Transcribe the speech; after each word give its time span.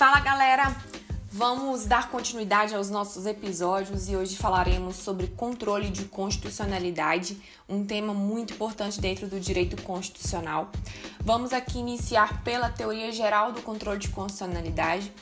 Fala 0.00 0.18
galera, 0.18 0.74
vamos 1.30 1.84
dar 1.84 2.08
continuidade 2.08 2.74
aos 2.74 2.88
nossos 2.88 3.26
episódios 3.26 4.08
e 4.08 4.16
hoje 4.16 4.34
falaremos 4.34 4.96
sobre 4.96 5.26
controle 5.26 5.90
de 5.90 6.06
constitucionalidade, 6.06 7.38
um 7.68 7.84
tema 7.84 8.14
muito 8.14 8.54
importante 8.54 8.98
dentro 8.98 9.26
do 9.26 9.38
direito 9.38 9.82
constitucional. 9.82 10.70
Vamos 11.22 11.52
aqui 11.52 11.78
iniciar 11.78 12.42
pela 12.42 12.70
teoria 12.70 13.12
geral 13.12 13.52
do 13.52 13.60
controle 13.60 13.98
de 13.98 14.08
constitucionalidade 14.08 15.12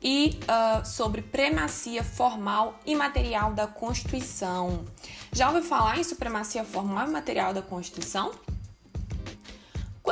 e 0.00 0.40
uh, 0.44 0.82
sobre 0.82 1.20
premacia 1.20 2.02
formal 2.02 2.80
e 2.86 2.96
material 2.96 3.52
da 3.52 3.66
Constituição. 3.66 4.82
Já 5.30 5.48
ouviu 5.48 5.62
falar 5.62 5.98
em 5.98 6.04
supremacia 6.04 6.64
formal 6.64 7.06
e 7.06 7.10
material 7.10 7.52
da 7.52 7.60
Constituição? 7.60 8.32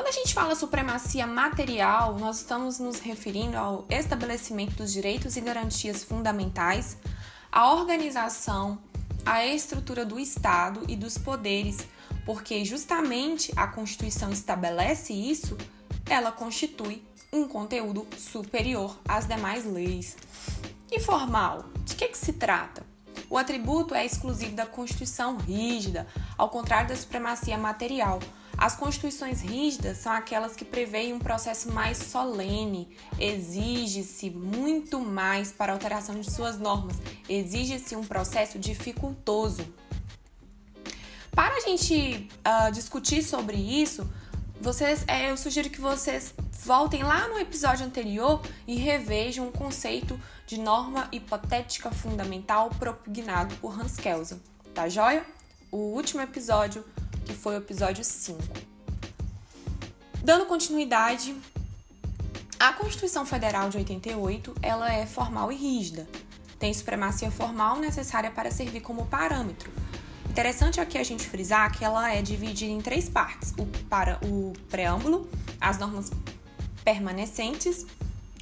Quando 0.00 0.08
a 0.08 0.12
gente 0.12 0.32
fala 0.32 0.54
supremacia 0.54 1.26
material, 1.26 2.18
nós 2.18 2.38
estamos 2.38 2.78
nos 2.78 3.00
referindo 3.00 3.58
ao 3.58 3.84
estabelecimento 3.90 4.76
dos 4.76 4.94
direitos 4.94 5.36
e 5.36 5.42
garantias 5.42 6.02
fundamentais, 6.02 6.96
à 7.52 7.70
organização, 7.70 8.78
à 9.26 9.44
estrutura 9.44 10.06
do 10.06 10.18
Estado 10.18 10.84
e 10.88 10.96
dos 10.96 11.18
poderes, 11.18 11.86
porque 12.24 12.64
justamente 12.64 13.52
a 13.54 13.66
Constituição 13.66 14.32
estabelece 14.32 15.12
isso, 15.12 15.58
ela 16.08 16.32
constitui 16.32 17.04
um 17.30 17.46
conteúdo 17.46 18.08
superior 18.16 18.98
às 19.06 19.26
demais 19.26 19.66
leis. 19.66 20.16
E 20.90 20.98
formal, 20.98 21.66
de 21.84 21.94
que, 21.94 22.08
que 22.08 22.16
se 22.16 22.32
trata? 22.32 22.86
O 23.28 23.36
atributo 23.36 23.94
é 23.94 24.06
exclusivo 24.06 24.56
da 24.56 24.64
Constituição 24.64 25.36
rígida, 25.36 26.06
ao 26.38 26.48
contrário 26.48 26.88
da 26.88 26.96
supremacia 26.96 27.58
material. 27.58 28.18
As 28.60 28.76
constituições 28.76 29.40
rígidas 29.40 29.96
são 29.96 30.12
aquelas 30.12 30.54
que 30.54 30.66
preveem 30.66 31.14
um 31.14 31.18
processo 31.18 31.72
mais 31.72 31.96
solene, 31.96 32.94
exige-se 33.18 34.28
muito 34.28 35.00
mais 35.00 35.50
para 35.50 35.72
a 35.72 35.74
alteração 35.74 36.20
de 36.20 36.30
suas 36.30 36.58
normas, 36.58 36.94
exige-se 37.26 37.96
um 37.96 38.04
processo 38.04 38.58
dificultoso. 38.58 39.66
Para 41.30 41.54
a 41.54 41.60
gente 41.60 42.28
uh, 42.46 42.70
discutir 42.70 43.22
sobre 43.22 43.56
isso, 43.56 44.06
vocês, 44.60 45.04
é, 45.08 45.30
eu 45.30 45.38
sugiro 45.38 45.70
que 45.70 45.80
vocês 45.80 46.34
voltem 46.62 47.02
lá 47.02 47.28
no 47.28 47.38
episódio 47.38 47.86
anterior 47.86 48.42
e 48.66 48.76
revejam 48.76 49.48
o 49.48 49.52
conceito 49.52 50.20
de 50.46 50.60
norma 50.60 51.08
hipotética 51.10 51.90
fundamental 51.90 52.68
propugnado 52.78 53.54
por 53.56 53.80
Hans 53.80 53.96
Kelsen, 53.96 54.38
tá 54.74 54.86
joia? 54.86 55.24
O 55.72 55.78
último 55.94 56.20
episódio, 56.20 56.84
que 57.24 57.32
foi 57.32 57.54
o 57.54 57.58
episódio 57.58 58.04
5. 58.04 58.38
Dando 60.22 60.46
continuidade, 60.46 61.34
a 62.58 62.72
Constituição 62.72 63.24
Federal 63.24 63.70
de 63.70 63.78
88, 63.78 64.54
ela 64.62 64.92
é 64.92 65.06
formal 65.06 65.50
e 65.50 65.56
rígida. 65.56 66.06
Tem 66.58 66.72
supremacia 66.74 67.30
formal 67.30 67.78
necessária 67.78 68.30
para 68.30 68.50
servir 68.50 68.80
como 68.80 69.06
parâmetro 69.06 69.70
Interessante 70.30 70.80
aqui 70.80 70.96
a 70.96 71.02
gente 71.02 71.28
frisar 71.28 71.76
que 71.76 71.84
ela 71.84 72.14
é 72.14 72.22
dividida 72.22 72.70
em 72.70 72.80
três 72.80 73.08
partes: 73.08 73.52
o, 73.58 73.66
para, 73.88 74.16
o 74.24 74.52
preâmbulo, 74.70 75.28
as 75.60 75.76
normas 75.76 76.12
permanecentes 76.84 77.84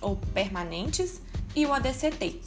ou 0.02 0.14
permanentes 0.34 1.22
e 1.56 1.64
o 1.64 1.72
ADCT. 1.72 2.42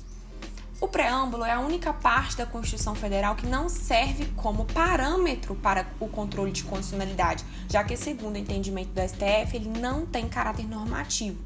O 0.82 0.88
preâmbulo 0.88 1.46
é 1.46 1.52
a 1.52 1.60
única 1.60 1.94
parte 1.94 2.36
da 2.36 2.44
Constituição 2.44 2.96
Federal 2.96 3.36
que 3.36 3.46
não 3.46 3.70
serve 3.70 4.26
como 4.36 4.66
parâmetro 4.66 5.54
para 5.54 5.86
o 6.00 6.08
controle 6.08 6.52
de 6.52 6.64
constitucionalidade, 6.64 7.46
já 7.70 7.84
que, 7.84 7.96
segundo 7.96 8.34
o 8.34 8.40
entendimento 8.40 8.90
do 8.90 9.00
STF, 9.00 9.56
ele 9.56 9.70
não 9.70 10.08
tem 10.08 10.28
caráter 10.28 10.68
normativo. 10.68 11.38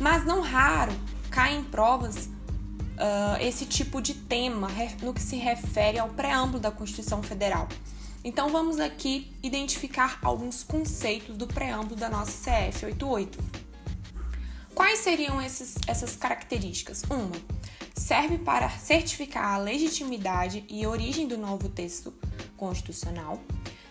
Mas 0.00 0.24
não 0.24 0.40
raro 0.40 0.92
cai 1.30 1.54
em 1.54 1.62
provas 1.62 2.26
uh, 2.26 3.36
esse 3.38 3.66
tipo 3.66 4.00
de 4.00 4.14
tema 4.14 4.68
no 5.02 5.12
que 5.12 5.20
se 5.20 5.36
refere 5.36 5.98
ao 5.98 6.08
preâmbulo 6.08 6.58
da 6.58 6.70
Constituição 6.70 7.22
Federal. 7.22 7.68
Então 8.24 8.48
vamos 8.48 8.80
aqui 8.80 9.30
identificar 9.42 10.18
alguns 10.22 10.62
conceitos 10.62 11.36
do 11.36 11.46
preâmbulo 11.46 11.96
da 11.96 12.08
nossa 12.08 12.32
CF 12.50 12.86
88. 12.86 13.38
Quais 14.74 15.00
seriam 15.00 15.40
esses, 15.40 15.76
essas 15.86 16.16
características? 16.16 17.02
Uma, 17.08 17.36
serve 18.04 18.36
para 18.36 18.68
certificar 18.68 19.54
a 19.54 19.56
legitimidade 19.56 20.62
e 20.68 20.86
origem 20.86 21.26
do 21.26 21.38
novo 21.38 21.70
texto 21.70 22.12
constitucional 22.54 23.40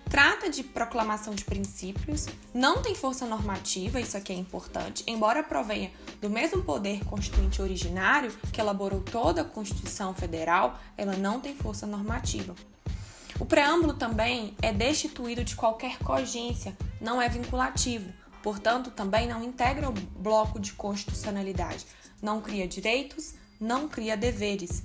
trata 0.07 0.47
de 0.47 0.61
proclamação 0.61 1.33
de 1.33 1.43
princípios, 1.43 2.27
não 2.53 2.83
tem 2.83 2.93
força 2.93 3.25
normativa, 3.25 3.99
isso 3.99 4.15
aqui 4.15 4.31
é 4.31 4.35
importante, 4.35 5.03
embora 5.07 5.41
provenha 5.41 5.89
do 6.21 6.29
mesmo 6.29 6.61
poder 6.61 7.03
constituinte 7.05 7.59
originário 7.59 8.31
que 8.51 8.61
elaborou 8.61 9.01
toda 9.01 9.41
a 9.41 9.45
Constituição 9.45 10.13
Federal, 10.13 10.79
ela 10.95 11.15
não 11.15 11.39
tem 11.39 11.55
força 11.55 11.87
normativa. 11.87 12.53
O 13.39 13.45
preâmbulo 13.47 13.95
também 13.95 14.55
é 14.61 14.71
destituído 14.71 15.43
de 15.43 15.55
qualquer 15.55 15.97
cogência, 15.97 16.77
não 17.01 17.19
é 17.19 17.27
vinculativo, 17.27 18.13
portanto, 18.43 18.91
também 18.91 19.27
não 19.27 19.43
integra 19.43 19.89
o 19.89 19.93
bloco 19.93 20.59
de 20.59 20.73
constitucionalidade, 20.73 21.87
não 22.21 22.39
cria 22.39 22.67
direitos, 22.67 23.33
não 23.59 23.87
cria 23.87 24.15
deveres. 24.15 24.81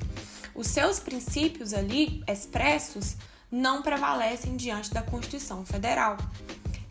Os 0.55 0.67
seus 0.67 0.99
princípios 0.99 1.73
ali 1.73 2.23
expressos 2.27 3.17
não 3.51 3.83
prevalecem 3.83 4.57
diante 4.57 4.93
da 4.93 5.03
Constituição 5.03 5.65
Federal. 5.65 6.17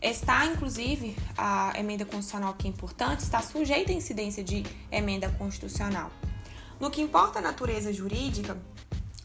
Está, 0.00 0.46
inclusive, 0.46 1.16
a 1.36 1.72
emenda 1.78 2.04
constitucional 2.04 2.54
que 2.54 2.66
é 2.66 2.70
importante, 2.70 3.20
está 3.20 3.42
sujeita 3.42 3.90
à 3.90 3.94
incidência 3.94 4.44
de 4.44 4.64
emenda 4.90 5.28
constitucional. 5.30 6.10
No 6.78 6.90
que 6.90 7.00
importa 7.00 7.40
a 7.40 7.42
natureza 7.42 7.92
jurídica, 7.92 8.56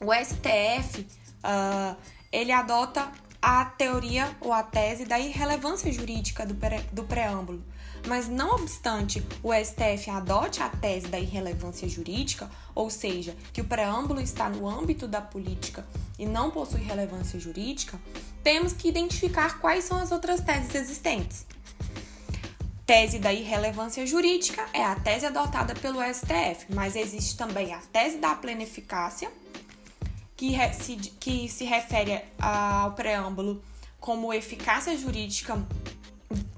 o 0.01 0.11
STF 0.13 1.01
uh, 1.01 1.05
ah, 1.43 1.95
ele 2.31 2.51
adota 2.51 3.11
a 3.39 3.65
teoria 3.65 4.35
ou 4.41 4.51
a 4.51 4.63
tese 4.63 5.05
da 5.05 5.19
irrelevância 5.19 5.91
jurídica 5.91 6.45
do, 6.45 6.55
pré, 6.55 6.83
do 6.91 7.03
preâmbulo, 7.03 7.63
mas 8.07 8.27
não 8.27 8.55
obstante 8.55 9.25
o 9.41 9.53
STF 9.53 10.09
adote 10.09 10.61
a 10.61 10.69
tese 10.69 11.07
da 11.07 11.19
irrelevância 11.19 11.87
jurídica, 11.87 12.49
ou 12.75 12.89
seja, 12.89 13.35
que 13.51 13.61
o 13.61 13.65
preâmbulo 13.65 14.19
está 14.19 14.49
no 14.49 14.67
âmbito 14.67 15.07
da 15.07 15.21
política 15.21 15.85
e 16.19 16.25
não 16.25 16.51
possui 16.51 16.81
relevância 16.81 17.39
jurídica, 17.39 17.99
temos 18.43 18.73
que 18.73 18.89
identificar 18.89 19.59
quais 19.59 19.85
são 19.85 19.97
as 19.97 20.11
outras 20.11 20.41
teses 20.41 20.75
existentes. 20.75 21.45
Tese 22.85 23.17
da 23.17 23.31
irrelevância 23.31 24.05
jurídica 24.05 24.67
é 24.73 24.83
a 24.83 24.95
tese 24.95 25.25
adotada 25.25 25.73
pelo 25.73 26.01
STF, 26.03 26.65
mas 26.73 26.97
existe 26.97 27.37
também 27.37 27.73
a 27.73 27.79
tese 27.79 28.17
da 28.17 28.35
plena 28.35 28.63
eficácia, 28.63 29.31
que 30.35 30.53
se, 30.73 30.95
que 30.97 31.47
se 31.47 31.63
refere 31.63 32.21
ao 32.37 32.91
preâmbulo 32.91 33.63
como 34.01 34.33
eficácia 34.33 34.97
jurídica 34.97 35.65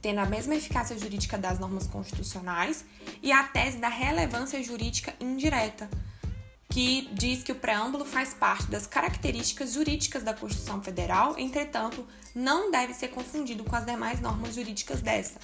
tendo 0.02 0.20
a 0.20 0.26
mesma 0.26 0.56
eficácia 0.56 0.98
jurídica 0.98 1.38
das 1.38 1.60
normas 1.60 1.88
constitucionais, 1.88 2.86
e 3.22 3.32
a 3.32 3.44
tese 3.44 3.78
da 3.78 3.90
relevância 3.90 4.62
jurídica 4.64 5.14
indireta, 5.20 5.90
que 6.70 7.10
diz 7.14 7.44
que 7.44 7.52
o 7.52 7.56
preâmbulo 7.56 8.04
faz 8.04 8.34
parte 8.34 8.68
das 8.68 8.86
características 8.86 9.74
jurídicas 9.74 10.24
da 10.24 10.34
Constituição 10.34 10.82
Federal, 10.82 11.38
entretanto, 11.38 12.06
não 12.34 12.70
deve 12.70 12.94
ser 12.94 13.10
confundido 13.10 13.64
com 13.64 13.76
as 13.76 13.86
demais 13.86 14.20
normas 14.20 14.56
jurídicas 14.56 15.02
dessa. 15.02 15.40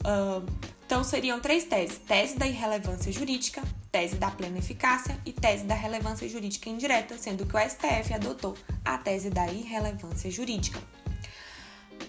Uh, 0.00 0.46
então, 0.86 1.04
seriam 1.04 1.38
três 1.38 1.64
teses: 1.64 1.98
tese 1.98 2.36
da 2.36 2.48
irrelevância 2.48 3.12
jurídica, 3.12 3.62
tese 3.92 4.16
da 4.16 4.30
plena 4.30 4.58
eficácia 4.58 5.16
e 5.24 5.32
tese 5.32 5.64
da 5.64 5.74
relevância 5.74 6.28
jurídica 6.28 6.68
indireta, 6.68 7.16
sendo 7.16 7.46
que 7.46 7.54
o 7.54 7.60
STF 7.60 8.14
adotou 8.14 8.56
a 8.84 8.98
tese 8.98 9.30
da 9.30 9.46
irrelevância 9.46 10.30
jurídica. 10.30 10.80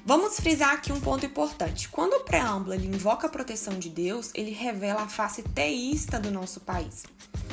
Vamos 0.03 0.39
frisar 0.39 0.73
aqui 0.73 0.91
um 0.91 1.00
ponto 1.00 1.27
importante. 1.27 1.88
Quando 1.88 2.13
o 2.13 2.24
preâmbulo 2.24 2.74
invoca 2.74 3.27
a 3.27 3.30
proteção 3.30 3.77
de 3.77 3.88
Deus, 3.88 4.31
ele 4.33 4.50
revela 4.50 5.03
a 5.03 5.07
face 5.07 5.44
teísta 5.44 6.19
do 6.19 6.31
nosso 6.31 6.59
país. 6.62 7.03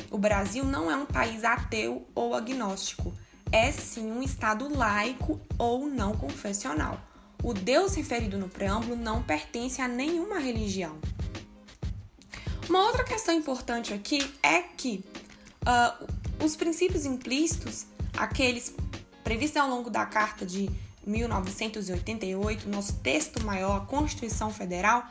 O 0.09 0.17
Brasil 0.17 0.65
não 0.65 0.89
é 0.89 0.95
um 0.95 1.05
país 1.05 1.43
ateu 1.43 2.07
ou 2.15 2.33
agnóstico, 2.33 3.13
é 3.51 3.71
sim 3.71 4.11
um 4.11 4.23
estado 4.23 4.67
laico 4.75 5.39
ou 5.59 5.85
não 5.85 6.17
confessional. 6.17 6.99
O 7.43 7.53
Deus 7.53 7.93
referido 7.93 8.37
no 8.39 8.49
preâmbulo 8.49 8.95
não 8.95 9.21
pertence 9.21 9.79
a 9.79 9.87
nenhuma 9.87 10.39
religião. 10.39 10.97
Uma 12.67 12.83
outra 12.87 13.03
questão 13.03 13.35
importante 13.35 13.93
aqui 13.93 14.33
é 14.41 14.63
que 14.63 15.03
uh, 15.61 16.43
os 16.43 16.55
princípios 16.55 17.05
implícitos, 17.05 17.85
aqueles 18.17 18.73
previstos 19.23 19.61
ao 19.61 19.69
longo 19.69 19.91
da 19.91 20.05
Carta 20.07 20.45
de 20.45 20.69
1988, 21.09 22.69
nosso 22.69 22.93
texto 22.97 23.43
maior, 23.43 23.77
a 23.77 23.85
Constituição 23.85 24.51
Federal, 24.51 25.03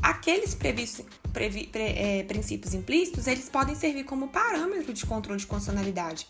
aqueles 0.00 0.54
previ, 0.54 1.66
pre, 1.66 1.82
é, 1.82 2.22
princípios 2.22 2.74
implícitos, 2.74 3.26
eles 3.26 3.48
podem 3.48 3.74
servir 3.74 4.04
como 4.04 4.28
parâmetro 4.28 4.92
de 4.92 5.04
controle 5.04 5.40
de 5.40 5.46
constitucionalidade. 5.46 6.26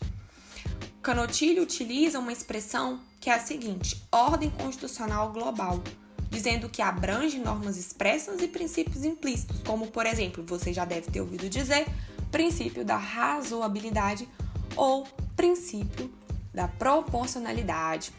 Canotilho 1.01 1.61
utiliza 1.61 2.17
uma 2.17 2.33
expressão 2.33 2.99
que 3.19 3.29
é 3.29 3.33
a 3.33 3.39
seguinte: 3.39 4.01
ordem 4.11 4.49
constitucional 4.49 5.31
global. 5.31 5.83
dizendo 6.27 6.67
que 6.67 6.81
abrange 6.81 7.39
normas 7.39 7.77
expressas 7.77 8.41
e 8.41 8.47
princípios 8.47 9.05
implícitos, 9.05 9.61
como, 9.61 9.87
por 9.87 10.05
exemplo, 10.05 10.43
você 10.45 10.73
já 10.73 10.83
deve 10.83 11.09
ter 11.09 11.21
ouvido 11.21 11.47
dizer, 11.47 11.85
princípio 12.29 12.83
da 12.83 12.97
razoabilidade 12.97 14.27
ou 14.75 15.07
princípio 15.35 16.11
da 16.53 16.67
proporcionalidade. 16.67 18.11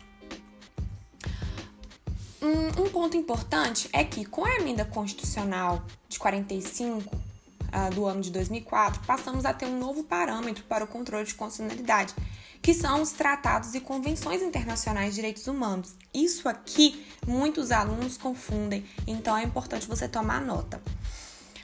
Um, 2.47 2.85
um 2.85 2.89
ponto 2.89 3.17
importante 3.17 3.89
é 3.93 4.05
que, 4.05 4.25
com 4.25 4.45
a 4.45 4.55
emenda 4.55 4.85
constitucional 4.85 5.83
de 6.09 6.17
45 6.17 7.13
uh, 7.13 7.93
do 7.93 8.07
ano 8.07 8.21
de 8.21 8.31
2004, 8.31 9.03
passamos 9.05 9.45
a 9.45 9.53
ter 9.53 9.67
um 9.67 9.81
novo 9.81 10.05
parâmetro 10.05 10.63
para 10.63 10.85
o 10.85 10.87
controle 10.87 11.27
de 11.27 11.35
constitucionalidade, 11.35 12.15
que 12.63 12.73
são 12.73 13.03
os 13.03 13.11
tratados 13.11 13.75
e 13.75 13.81
convenções 13.81 14.43
internacionais 14.43 15.09
de 15.09 15.17
direitos 15.17 15.49
humanos. 15.49 15.97
Isso 16.15 16.49
aqui 16.49 17.05
muitos 17.27 17.73
alunos 17.73 18.17
confundem, 18.17 18.87
então 19.09 19.37
é 19.37 19.43
importante 19.43 19.89
você 19.89 20.07
tomar 20.07 20.41
nota. 20.41 20.81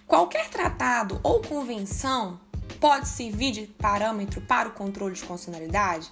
Qualquer 0.04 0.48
tratado 0.50 1.20
ou 1.22 1.40
convenção 1.42 2.40
pode 2.80 3.06
servir 3.06 3.52
de 3.52 3.66
parâmetro 3.68 4.40
para 4.40 4.68
o 4.68 4.72
controle 4.72 5.14
de 5.14 5.22
constitucionalidade? 5.22 6.10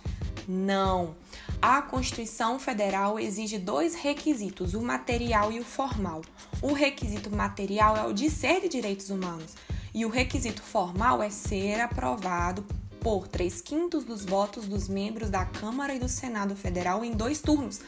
Não. 0.53 1.15
A 1.63 1.81
Constituição 1.81 2.59
Federal 2.59 3.21
exige 3.21 3.57
dois 3.57 3.95
requisitos, 3.95 4.75
o 4.75 4.83
material 4.83 5.53
e 5.53 5.61
o 5.61 5.65
formal. 5.65 6.23
O 6.61 6.73
requisito 6.73 7.31
material 7.31 7.97
é 7.97 8.05
o 8.05 8.13
de 8.13 8.29
ser 8.29 8.61
de 8.61 8.69
direitos 8.69 9.11
humanos 9.11 9.55
e 9.95 10.05
o 10.05 10.09
requisito 10.09 10.61
formal 10.61 11.23
é 11.23 11.31
ser 11.31 11.81
aprovado 11.81 12.67
por 12.99 13.29
três 13.29 13.61
quintos 13.61 14.03
dos 14.03 14.25
votos 14.25 14.67
dos 14.67 14.89
membros 14.89 15.31
da 15.31 15.45
Câmara 15.45 15.95
e 15.95 16.01
do 16.01 16.09
Senado 16.09 16.57
Federal 16.57 17.05
em 17.05 17.13
dois 17.13 17.41
turnos, 17.41 17.81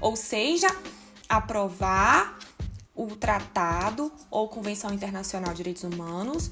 ou 0.00 0.16
seja, 0.16 0.66
aprovar 1.28 2.36
o 2.96 3.06
tratado 3.14 4.12
ou 4.28 4.48
Convenção 4.48 4.92
Internacional 4.92 5.50
de 5.50 5.58
Direitos 5.58 5.84
Humanos 5.84 6.50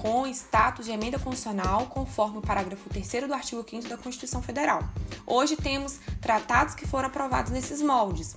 com 0.00 0.26
status 0.26 0.86
de 0.86 0.92
emenda 0.92 1.18
constitucional 1.18 1.86
conforme 1.86 2.38
o 2.38 2.40
parágrafo 2.40 2.88
3 2.88 3.26
do 3.26 3.34
artigo 3.34 3.64
5 3.68 3.88
da 3.88 3.98
Constituição 3.98 4.42
Federal. 4.42 4.82
Hoje 5.26 5.56
temos 5.56 5.98
tratados 6.20 6.74
que 6.74 6.86
foram 6.86 7.08
aprovados 7.08 7.52
nesses 7.52 7.82
moldes. 7.82 8.36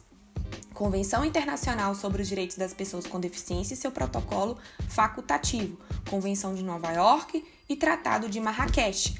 Convenção 0.74 1.24
Internacional 1.24 1.96
sobre 1.96 2.22
os 2.22 2.28
Direitos 2.28 2.58
das 2.58 2.74
Pessoas 2.74 3.08
com 3.08 3.20
Deficiência 3.20 3.76
e 3.76 3.78
seu 3.78 3.92
protocolo 3.92 4.58
facultativo, 4.90 5.80
Convenção 6.10 6.54
de 6.54 6.64
Nova 6.64 6.92
York 6.92 7.46
e 7.70 7.76
Tratado 7.76 8.28
de 8.28 8.40
Marrakech. 8.40 9.16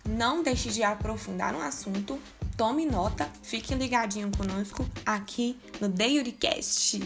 Não 0.06 0.42
deixe 0.42 0.68
de 0.70 0.82
aprofundar 0.82 1.52
no 1.52 1.60
assunto. 1.60 2.18
Tome 2.56 2.84
nota, 2.84 3.26
fique 3.42 3.74
ligadinho 3.74 4.30
conosco 4.36 4.86
aqui 5.06 5.58
no 5.80 5.88
DailyCast. 5.88 7.00